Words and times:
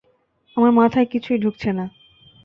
আমার 0.57 0.71
মাথায় 0.71 1.05
কিছুই 1.05 1.37
ঢুকছে 1.37 1.69
না! 1.73 1.85